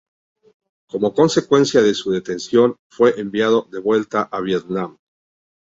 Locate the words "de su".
1.83-2.09